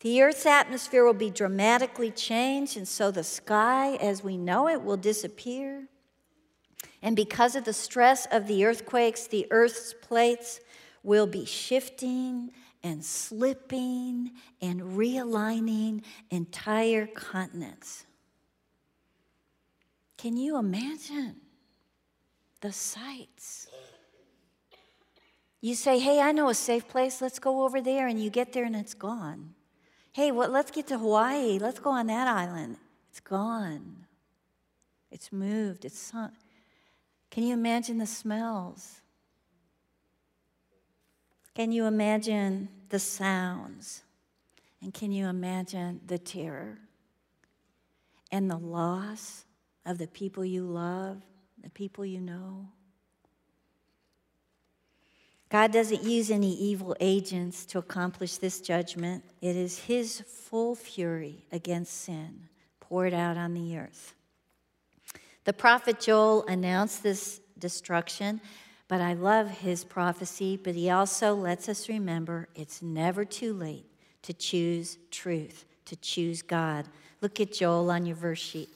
[0.00, 4.82] The Earth's atmosphere will be dramatically changed, and so the sky as we know it
[4.82, 5.88] will disappear.
[7.02, 10.60] And because of the stress of the earthquakes, the Earth's plates
[11.02, 12.50] will be shifting
[12.82, 14.32] and slipping
[14.62, 18.06] and realigning entire continents.
[20.16, 21.36] Can you imagine
[22.62, 23.66] the sights?
[25.60, 28.54] You say, Hey, I know a safe place, let's go over there, and you get
[28.54, 29.54] there and it's gone.
[30.12, 31.58] Hey, well, let's get to Hawaii.
[31.58, 32.76] Let's go on that island.
[33.10, 34.06] It's gone.
[35.10, 35.84] It's moved.
[35.84, 36.32] It's sunk.
[37.30, 39.00] Can you imagine the smells?
[41.54, 44.02] Can you imagine the sounds?
[44.82, 46.78] And can you imagine the terror
[48.32, 49.44] and the loss
[49.84, 51.22] of the people you love,
[51.62, 52.66] the people you know?
[55.50, 59.24] God doesn't use any evil agents to accomplish this judgment.
[59.42, 64.14] It is His full fury against sin poured out on the earth.
[65.44, 68.40] The prophet Joel announced this destruction,
[68.88, 70.56] but I love his prophecy.
[70.56, 73.86] But he also lets us remember it's never too late
[74.22, 76.86] to choose truth, to choose God.
[77.20, 78.68] Look at Joel on your verse sheet.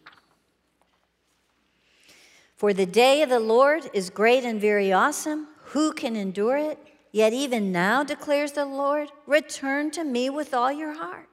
[2.57, 5.49] For the day of the Lord is great and very awesome.
[5.75, 6.79] Who can endure it?
[7.11, 11.29] Yet even now, declares the Lord, return to me with all your heart,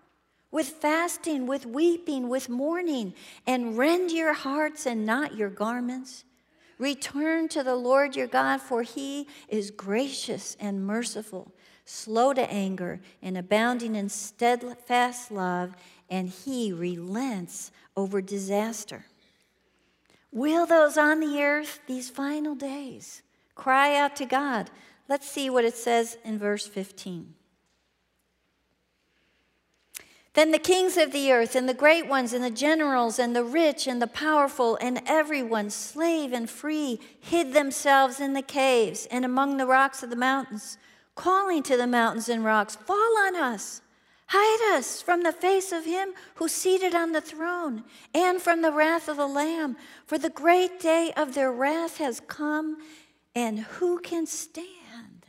[0.50, 3.14] with fasting, with weeping, with mourning,
[3.46, 6.24] and rend your hearts and not your garments.
[6.80, 11.52] Return to the Lord your God, for he is gracious and merciful,
[11.86, 15.76] slow to anger, and abounding in steadfast love,
[16.10, 19.06] and he relents over disaster.
[20.32, 23.22] Will those on the earth these final days
[23.56, 24.70] cry out to God?
[25.08, 27.34] Let's see what it says in verse 15.
[30.34, 33.44] Then the kings of the earth, and the great ones, and the generals, and the
[33.44, 39.26] rich, and the powerful, and everyone, slave and free, hid themselves in the caves and
[39.26, 40.78] among the rocks of the mountains,
[41.16, 43.82] calling to the mountains and rocks, Fall on us!
[44.28, 47.84] Hide us from the face of him who's seated on the throne
[48.14, 52.22] and from the wrath of the Lamb, for the great day of their wrath has
[52.22, 52.78] come,
[53.36, 55.26] and who can stand?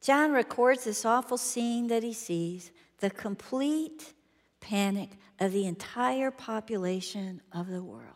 [0.00, 4.14] John records this awful scene that he sees the complete
[4.60, 8.06] panic of the entire population of the world.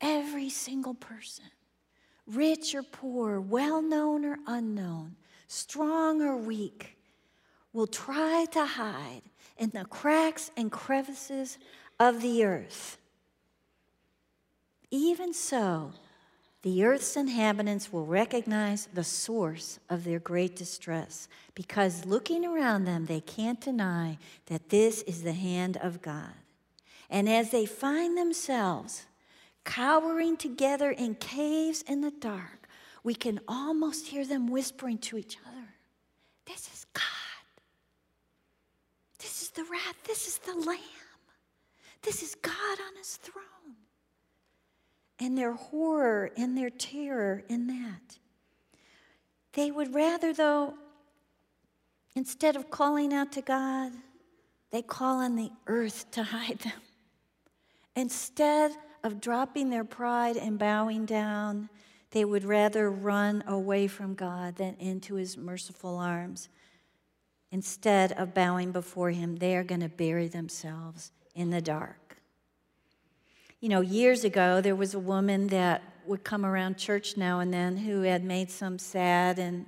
[0.00, 1.46] Every single person,
[2.26, 6.96] rich or poor, well known or unknown, strong or weak,
[7.72, 9.22] will try to hide
[9.58, 11.58] in the cracks and crevices
[11.98, 12.98] of the earth.
[14.90, 15.92] Even so,
[16.62, 23.06] the earth's inhabitants will recognize the source of their great distress because looking around them,
[23.06, 26.34] they can't deny that this is the hand of God.
[27.08, 29.06] And as they find themselves
[29.64, 32.68] cowering together in caves in the dark,
[33.02, 35.68] we can almost hear them whispering to each other
[36.46, 37.04] This is God.
[39.18, 39.96] This is the wrath.
[40.06, 40.78] This is the Lamb.
[42.02, 43.76] This is God on his throne
[45.20, 48.18] and their horror and their terror in that.
[49.52, 50.74] They would rather, though,
[52.16, 53.92] instead of calling out to God,
[54.70, 56.80] they call on the earth to hide them.
[57.94, 58.72] Instead
[59.04, 61.68] of dropping their pride and bowing down,
[62.12, 66.48] they would rather run away from God than into his merciful arms.
[67.52, 71.99] Instead of bowing before him, they are going to bury themselves in the dark.
[73.60, 77.52] You know, years ago, there was a woman that would come around church now and
[77.52, 79.66] then who had made some sad and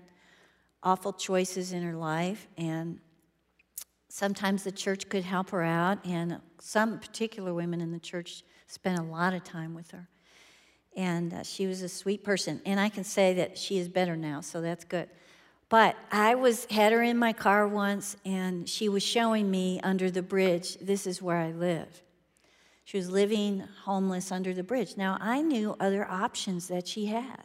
[0.82, 2.48] awful choices in her life.
[2.56, 3.00] And
[4.08, 8.98] sometimes the church could help her out, and some particular women in the church spent
[8.98, 10.08] a lot of time with her.
[10.96, 12.62] And uh, she was a sweet person.
[12.64, 15.10] And I can say that she is better now, so that's good.
[15.68, 20.10] But I was had her in my car once, and she was showing me under
[20.10, 22.02] the bridge, this is where I live.
[22.84, 24.96] She was living homeless under the bridge.
[24.96, 27.44] Now, I knew other options that she had.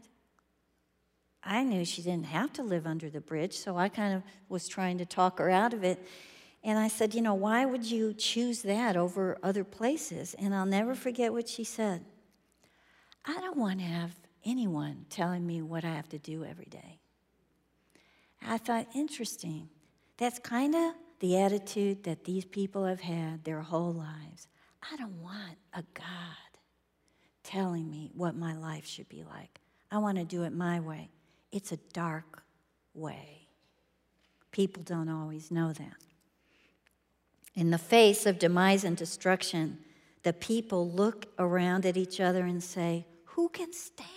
[1.44, 4.68] I knew she didn't have to live under the bridge, so I kind of was
[4.68, 6.06] trying to talk her out of it.
[6.64, 10.36] And I said, You know, why would you choose that over other places?
[10.38, 12.04] And I'll never forget what she said.
[13.26, 17.00] I don't want to have anyone telling me what I have to do every day.
[18.46, 19.70] I thought, interesting.
[20.18, 24.48] That's kind of the attitude that these people have had their whole lives.
[24.82, 26.06] I don't want a God
[27.44, 29.60] telling me what my life should be like.
[29.92, 31.10] I want to do it my way.
[31.52, 32.44] It's a dark
[32.94, 33.48] way.
[34.52, 35.96] People don't always know that.
[37.56, 39.80] In the face of demise and destruction,
[40.24, 44.08] the people look around at each other and say, Who can stand?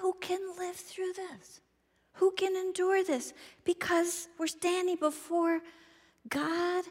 [0.00, 1.60] Who can live through this?
[2.14, 3.32] Who can endure this?
[3.64, 5.60] Because we're standing before
[6.28, 6.84] God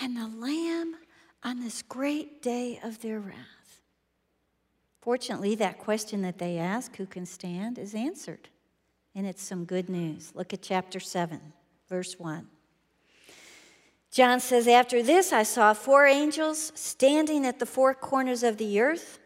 [0.00, 0.96] and the Lamb
[1.42, 3.80] on this great day of their wrath.
[5.00, 8.48] Fortunately, that question that they ask, who can stand, is answered.
[9.14, 10.32] And it's some good news.
[10.34, 11.40] Look at chapter 7,
[11.88, 12.46] verse 1.
[14.10, 18.80] John says, After this, I saw four angels standing at the four corners of the
[18.80, 19.18] earth,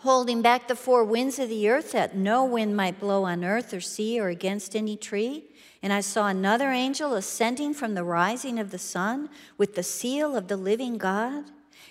[0.00, 3.74] holding back the four winds of the earth, that no wind might blow on earth
[3.74, 5.44] or sea or against any tree.
[5.82, 10.36] And I saw another angel ascending from the rising of the sun with the seal
[10.36, 11.44] of the living God.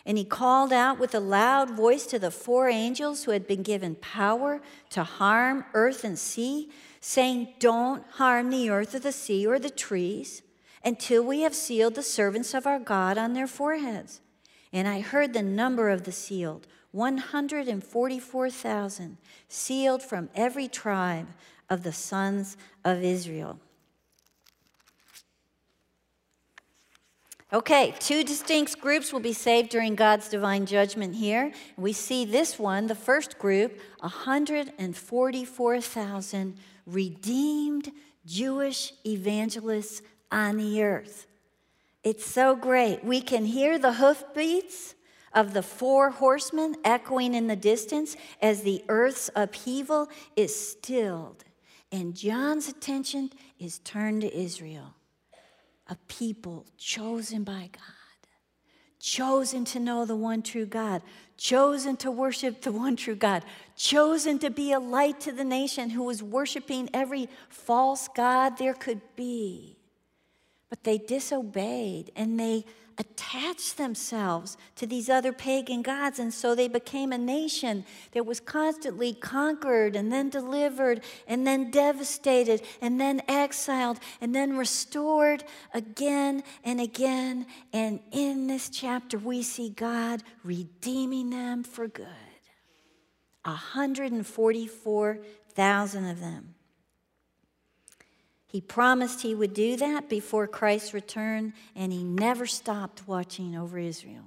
[0.05, 3.61] And he called out with a loud voice to the four angels who had been
[3.61, 6.69] given power to harm earth and sea,
[6.99, 10.41] saying, Don't harm the earth or the sea or the trees
[10.83, 14.21] until we have sealed the servants of our God on their foreheads.
[14.71, 21.27] And I heard the number of the sealed 144,000, sealed from every tribe
[21.69, 23.59] of the sons of Israel.
[27.51, 31.51] Okay, two distinct groups will be saved during God's divine judgment here.
[31.77, 37.91] We see this one, the first group, 144,000 redeemed
[38.23, 41.25] Jewish evangelists on the earth.
[42.03, 43.03] It's so great.
[43.03, 44.95] We can hear the hoofbeats
[45.33, 51.43] of the four horsemen echoing in the distance as the earth's upheaval is stilled.
[51.91, 54.95] And John's attention is turned to Israel
[55.87, 58.29] a people chosen by God,
[58.99, 61.01] chosen to know the one true God,
[61.35, 63.43] chosen to worship the one true God,
[63.75, 68.75] chosen to be a light to the nation who was worshiping every false God there
[68.75, 69.78] could be.
[70.69, 72.65] But they disobeyed and they
[72.99, 76.19] attached themselves to these other pagan gods.
[76.19, 81.71] And so they became a nation that was constantly conquered and then delivered and then
[81.71, 87.45] devastated and then exiled and then restored again and again.
[87.71, 92.07] And in this chapter, we see God redeeming them for good
[93.43, 96.55] 144,000 of them.
[98.49, 103.77] He promised he would do that before Christ's return, and he never stopped watching over
[103.77, 104.23] Israel.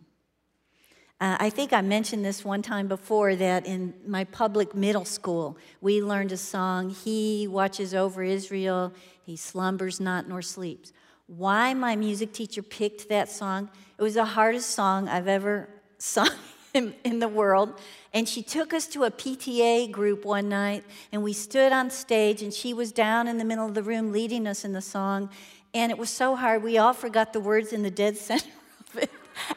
[1.20, 5.58] Uh, I think I mentioned this one time before that in my public middle school,
[5.80, 8.92] we learned a song, He watches over Israel,
[9.24, 10.92] He slumbers not nor sleeps.
[11.26, 13.70] Why my music teacher picked that song?
[13.98, 15.68] It was the hardest song I've ever
[15.98, 16.30] sung
[16.74, 17.78] in, in the world.
[18.14, 22.42] And she took us to a PTA group one night, and we stood on stage,
[22.42, 25.30] and she was down in the middle of the room leading us in the song.
[25.74, 28.50] And it was so hard, we all forgot the words in the dead center
[28.94, 29.10] of it.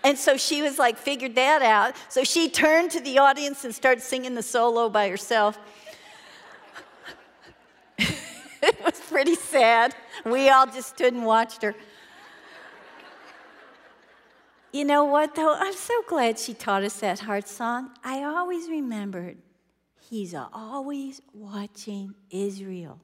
[0.04, 1.96] And so she was like, figured that out.
[2.08, 5.60] So she turned to the audience and started singing the solo by herself.
[7.98, 9.94] it was pretty sad.
[10.26, 11.76] We all just stood and watched her.
[14.76, 15.54] You know what, though?
[15.54, 17.92] I'm so glad she taught us that heart song.
[18.04, 19.38] I always remembered
[20.10, 23.00] He's always watching Israel.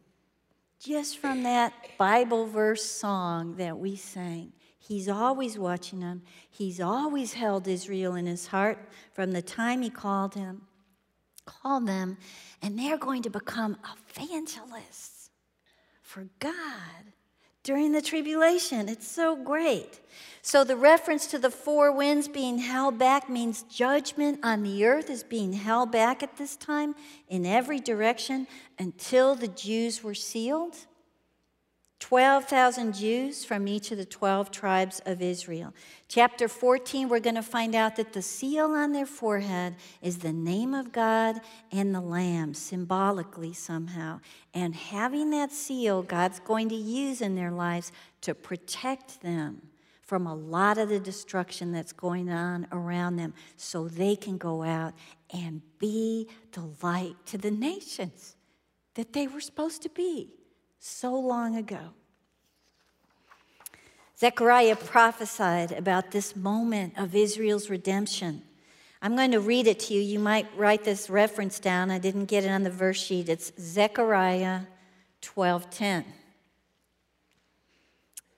[0.81, 4.51] Just from that Bible verse song that we sang.
[4.79, 6.23] He's always watching them.
[6.49, 10.63] He's always held Israel in his heart from the time he called him,
[11.45, 12.17] called them,
[12.61, 13.77] and they're going to become
[14.11, 15.29] evangelists
[16.01, 17.13] for God
[17.63, 18.89] during the tribulation.
[18.89, 20.01] It's so great.
[20.43, 25.09] So, the reference to the four winds being held back means judgment on the earth
[25.09, 26.95] is being held back at this time
[27.29, 28.47] in every direction
[28.79, 30.75] until the Jews were sealed.
[31.99, 35.71] 12,000 Jews from each of the 12 tribes of Israel.
[36.07, 40.33] Chapter 14, we're going to find out that the seal on their forehead is the
[40.33, 41.39] name of God
[41.71, 44.19] and the Lamb, symbolically somehow.
[44.55, 49.61] And having that seal, God's going to use in their lives to protect them
[50.11, 54.61] from a lot of the destruction that's going on around them so they can go
[54.61, 54.93] out
[55.33, 58.35] and be the light to the nations
[58.95, 60.29] that they were supposed to be
[60.79, 61.93] so long ago.
[64.19, 68.41] Zechariah prophesied about this moment of Israel's redemption.
[69.01, 70.01] I'm going to read it to you.
[70.01, 71.89] You might write this reference down.
[71.89, 73.29] I didn't get it on the verse sheet.
[73.29, 74.63] It's Zechariah
[75.21, 76.03] 12:10.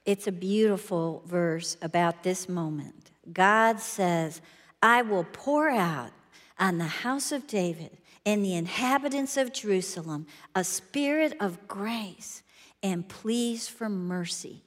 [0.05, 3.11] It's a beautiful verse about this moment.
[3.31, 4.41] God says,
[4.81, 6.11] I will pour out
[6.59, 12.43] on the house of David and the inhabitants of Jerusalem a spirit of grace
[12.81, 14.63] and pleas for mercy,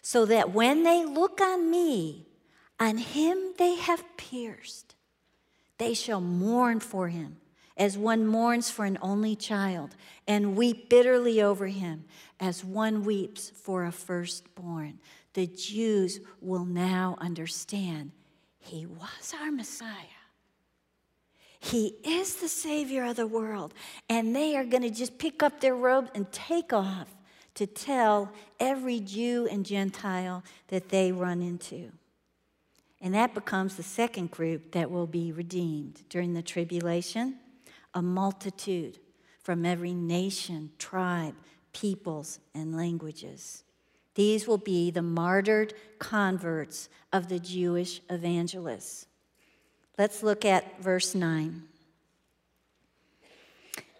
[0.00, 2.26] so that when they look on me,
[2.80, 4.94] on him they have pierced,
[5.76, 7.36] they shall mourn for him
[7.76, 9.96] as one mourns for an only child,
[10.28, 12.04] and weep bitterly over him
[12.42, 14.98] as one weeps for a firstborn.
[15.34, 18.10] The Jews will now understand
[18.58, 20.18] he was our Messiah.
[21.60, 23.72] He is the Savior of the world.
[24.08, 27.06] And they are going to just pick up their robes and take off
[27.54, 31.92] to tell every Jew and Gentile that they run into.
[33.00, 37.36] And that becomes the second group that will be redeemed during the tribulation
[37.94, 38.98] a multitude
[39.42, 41.34] from every nation, tribe,
[41.72, 43.64] peoples, and languages.
[44.14, 49.06] These will be the martyred converts of the Jewish evangelists.
[49.98, 51.62] Let's look at verse 9.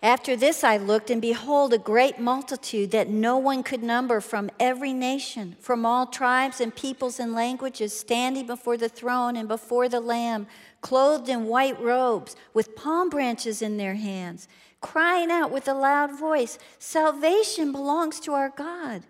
[0.03, 4.51] After this I looked, and behold, a great multitude that no one could number from
[4.59, 9.89] every nation, from all tribes and peoples and languages, standing before the throne and before
[9.89, 10.49] the Lamb,
[10.81, 14.49] clothed in white robes, with palm branches in their hands,
[14.83, 19.05] crying out with a loud voice Salvation belongs to our God,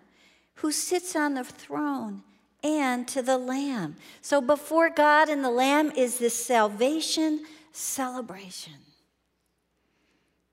[0.55, 2.23] who sits on the throne
[2.63, 3.97] and to the Lamb.
[4.21, 7.43] So before God and the Lamb is this salvation
[7.73, 8.73] celebration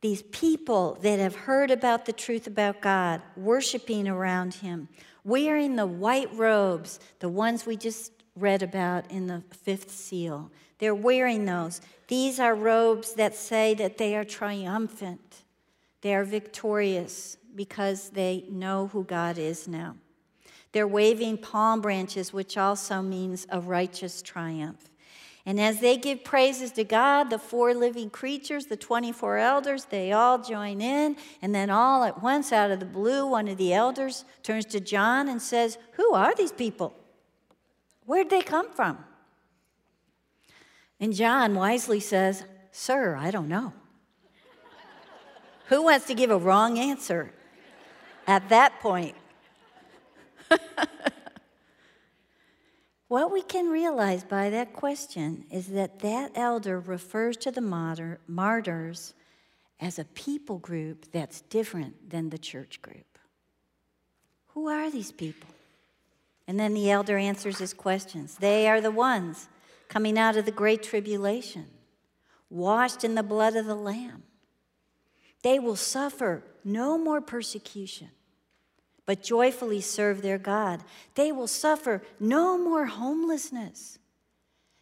[0.00, 4.88] these people that have heard about the truth about God, worshiping around Him,
[5.24, 10.50] wearing the white robes, the ones we just read about in the fifth seal.
[10.78, 11.82] They're wearing those.
[12.10, 15.44] These are robes that say that they are triumphant,
[16.00, 19.94] they are victorious because they know who God is now.
[20.72, 24.90] They're waving palm branches, which also means a righteous triumph.
[25.46, 30.10] And as they give praises to God, the four living creatures, the 24 elders, they
[30.10, 31.16] all join in.
[31.40, 34.80] And then, all at once, out of the blue, one of the elders turns to
[34.80, 36.92] John and says, Who are these people?
[38.04, 38.98] Where'd they come from?
[41.00, 43.72] And John wisely says, Sir, I don't know.
[45.68, 47.32] Who wants to give a wrong answer
[48.26, 49.14] at that point?
[53.08, 58.18] what we can realize by that question is that that elder refers to the martyr,
[58.26, 59.14] martyrs
[59.80, 63.18] as a people group that's different than the church group.
[64.48, 65.48] Who are these people?
[66.46, 68.34] And then the elder answers his questions.
[68.36, 69.48] They are the ones
[69.90, 71.66] coming out of the great tribulation,
[72.48, 74.22] washed in the blood of the Lamb.
[75.42, 78.10] They will suffer no more persecution,
[79.04, 80.84] but joyfully serve their God.
[81.16, 83.98] They will suffer no more homelessness,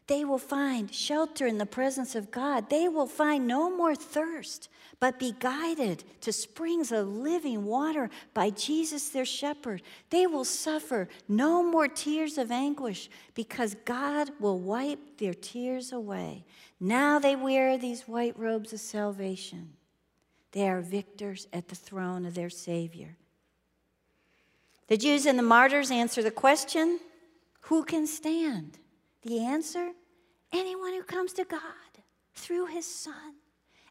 [0.09, 2.71] they will find shelter in the presence of God.
[2.71, 8.49] They will find no more thirst, but be guided to springs of living water by
[8.49, 9.83] Jesus their shepherd.
[10.09, 16.47] They will suffer no more tears of anguish because God will wipe their tears away.
[16.81, 19.75] Now they wear these white robes of salvation.
[20.53, 23.19] They are victors at the throne of their Savior.
[24.87, 26.99] The Jews and the martyrs answer the question
[27.63, 28.79] who can stand?
[29.23, 29.93] The answer
[30.53, 31.61] anyone who comes to God
[32.35, 33.35] through his Son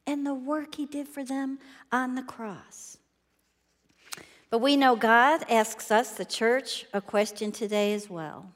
[0.05, 1.59] and the work he did for them
[1.91, 2.97] on the cross.
[4.49, 8.53] But we know God asks us, the church, a question today as well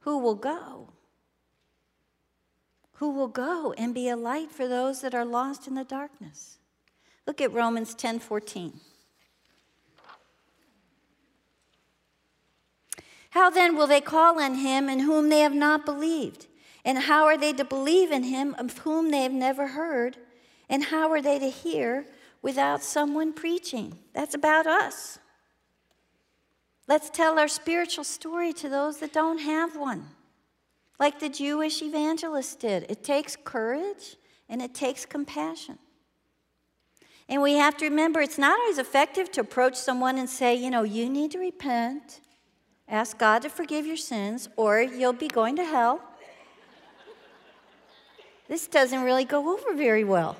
[0.00, 0.88] Who will go?
[2.94, 6.58] Who will go and be a light for those that are lost in the darkness?
[7.26, 8.80] Look at Romans 10 14.
[13.34, 16.46] How then will they call on him in whom they have not believed?
[16.84, 20.18] And how are they to believe in him of whom they have never heard?
[20.68, 22.06] And how are they to hear
[22.42, 23.98] without someone preaching?
[24.12, 25.18] That's about us.
[26.86, 30.10] Let's tell our spiritual story to those that don't have one,
[31.00, 32.86] like the Jewish evangelists did.
[32.88, 34.14] It takes courage
[34.48, 35.80] and it takes compassion.
[37.28, 40.70] And we have to remember it's not always effective to approach someone and say, you
[40.70, 42.20] know, you need to repent.
[42.88, 46.00] Ask God to forgive your sins, or you'll be going to hell.
[48.48, 50.36] This doesn't really go over very well.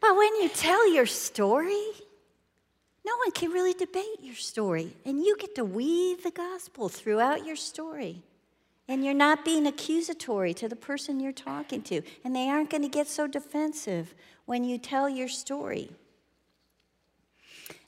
[0.00, 1.82] But when you tell your story,
[3.06, 4.94] no one can really debate your story.
[5.06, 8.22] And you get to weave the gospel throughout your story.
[8.86, 12.02] And you're not being accusatory to the person you're talking to.
[12.22, 15.90] And they aren't going to get so defensive when you tell your story.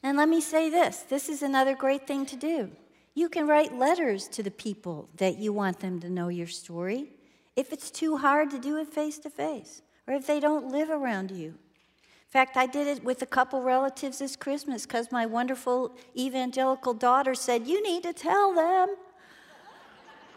[0.06, 2.70] And let me say this this is another great thing to do.
[3.14, 7.08] You can write letters to the people that you want them to know your story
[7.56, 10.90] if it's too hard to do it face to face or if they don't live
[10.90, 11.46] around you.
[11.46, 16.94] In fact, I did it with a couple relatives this Christmas because my wonderful evangelical
[16.94, 18.94] daughter said, You need to tell them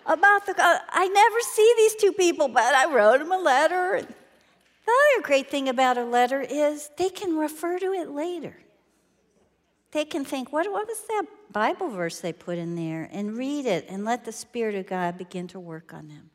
[0.08, 0.56] about the.
[0.60, 4.02] Uh, I never see these two people, but I wrote them a letter.
[4.02, 8.56] The other great thing about a letter is they can refer to it later.
[9.92, 13.10] They can think, what, what was that Bible verse they put in there?
[13.12, 16.30] And read it and let the Spirit of God begin to work on them.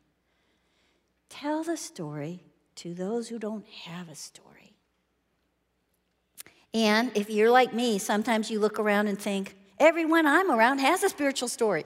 [1.29, 2.43] Tell the story
[2.75, 4.75] to those who don't have a story.
[6.73, 11.03] And if you're like me, sometimes you look around and think, everyone I'm around has
[11.03, 11.85] a spiritual story.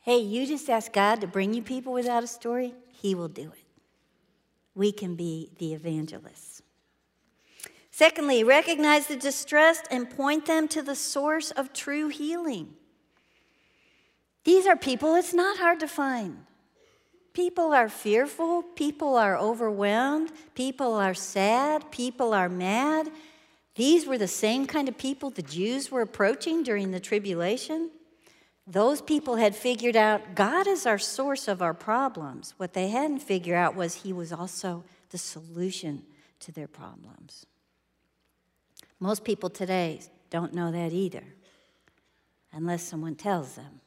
[0.00, 3.52] Hey, you just ask God to bring you people without a story, He will do
[3.52, 3.64] it.
[4.74, 6.51] We can be the evangelists.
[7.94, 12.72] Secondly, recognize the distressed and point them to the source of true healing.
[14.44, 16.46] These are people it's not hard to find.
[17.34, 23.10] People are fearful, people are overwhelmed, people are sad, people are mad.
[23.74, 27.90] These were the same kind of people the Jews were approaching during the tribulation.
[28.66, 32.54] Those people had figured out God is our source of our problems.
[32.56, 36.04] What they hadn't figured out was He was also the solution
[36.40, 37.46] to their problems.
[39.02, 39.98] Most people today
[40.30, 41.24] don't know that either,
[42.52, 43.80] unless someone tells them.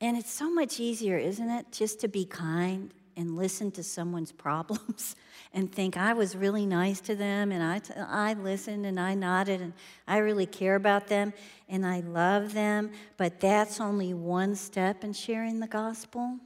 [0.00, 4.32] And it's so much easier, isn't it, just to be kind and listen to someone's
[4.32, 5.14] problems
[5.54, 9.14] and think I was really nice to them and I, t- I listened and I
[9.14, 9.72] nodded and
[10.08, 11.32] I really care about them
[11.68, 16.38] and I love them, but that's only one step in sharing the gospel.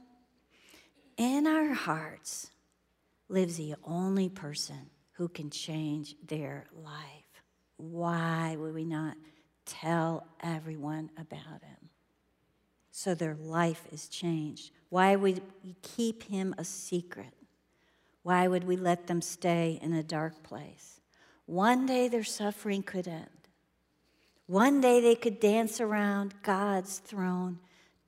[1.17, 2.51] In our hearts
[3.27, 7.22] lives the only person who can change their life.
[7.91, 9.17] Why would we not
[9.65, 11.89] tell everyone about him.
[12.91, 14.71] So their life is changed.
[14.89, 17.33] Why would we keep him a secret?
[18.21, 21.01] Why would we let them stay in a dark place?
[21.45, 23.27] One day their suffering could end.
[24.45, 27.59] One day they could dance around God's throne,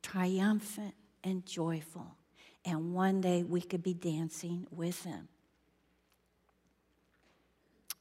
[0.02, 2.16] triumphant and joyful.
[2.64, 5.28] And one day we could be dancing with them.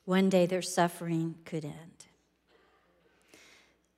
[0.04, 1.74] One day their suffering could end.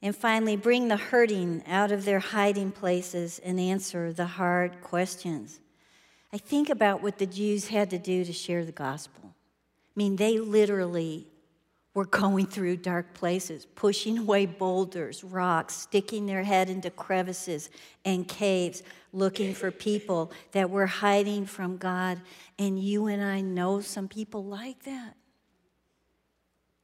[0.02, 5.58] And finally, bring the hurting out of their hiding places and answer the hard questions.
[6.32, 9.22] I think about what the Jews had to do to share the gospel.
[9.24, 11.26] I mean, they literally
[11.94, 17.70] were going through dark places, pushing away boulders, rocks, sticking their head into crevices
[18.04, 18.82] and caves,
[19.14, 22.20] looking for people that were hiding from God.
[22.58, 25.16] And you and I know some people like that.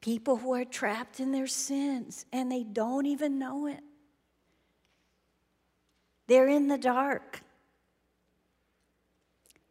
[0.03, 3.81] People who are trapped in their sins and they don't even know it.
[6.27, 7.41] They're in the dark.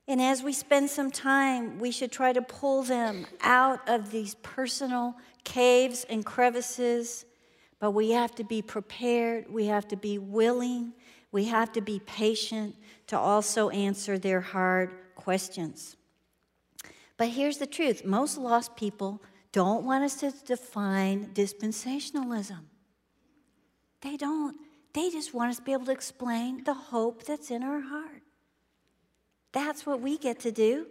[0.08, 4.36] And as we spend some time, we should try to pull them out of these
[4.36, 7.26] personal caves and crevices.
[7.80, 10.94] But we have to be prepared, we have to be willing,
[11.32, 12.76] we have to be patient
[13.08, 15.98] to also answer their hard questions.
[17.18, 19.22] But here's the truth most lost people
[19.52, 22.60] don't want us to define dispensationalism.
[24.02, 24.58] They don't.
[24.94, 28.24] They just want us to be able to explain the hope that's in our heart.
[29.52, 30.88] That's what we get to do.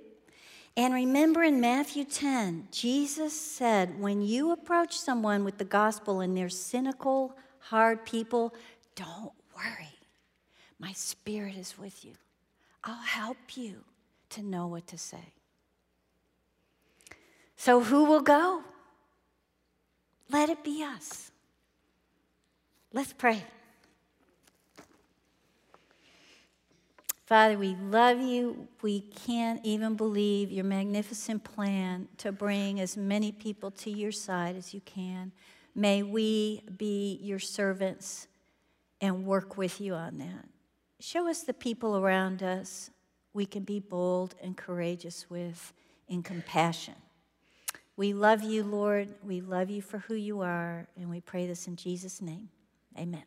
[0.77, 6.37] And remember in Matthew 10, Jesus said, when you approach someone with the gospel and
[6.37, 8.55] they're cynical, hard people,
[8.95, 9.99] don't worry.
[10.79, 12.13] My spirit is with you.
[12.85, 13.85] I'll help you
[14.31, 15.35] to know what to say.
[17.61, 18.63] So, who will go?
[20.31, 21.31] Let it be us.
[22.95, 23.45] Let's pray.
[27.27, 28.67] Father, we love you.
[28.81, 34.57] We can't even believe your magnificent plan to bring as many people to your side
[34.57, 35.31] as you can.
[35.75, 38.27] May we be your servants
[39.03, 40.49] and work with you on that.
[40.99, 42.89] Show us the people around us
[43.35, 45.75] we can be bold and courageous with
[46.09, 46.95] in compassion.
[48.01, 49.11] We love you, Lord.
[49.23, 52.49] We love you for who you are, and we pray this in Jesus' name.
[52.99, 53.25] Amen.